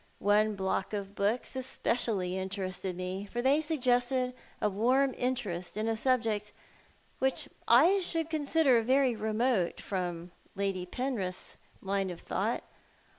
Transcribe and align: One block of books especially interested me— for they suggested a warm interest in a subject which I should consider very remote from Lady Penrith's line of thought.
One 0.17 0.55
block 0.55 0.93
of 0.93 1.13
books 1.13 1.55
especially 1.55 2.35
interested 2.35 2.97
me— 2.97 3.25
for 3.31 3.39
they 3.39 3.61
suggested 3.61 4.33
a 4.59 4.67
warm 4.67 5.13
interest 5.15 5.77
in 5.77 5.87
a 5.87 5.95
subject 5.95 6.51
which 7.19 7.47
I 7.67 7.99
should 7.99 8.27
consider 8.27 8.81
very 8.81 9.15
remote 9.15 9.79
from 9.79 10.31
Lady 10.55 10.87
Penrith's 10.87 11.57
line 11.83 12.09
of 12.09 12.19
thought. 12.19 12.63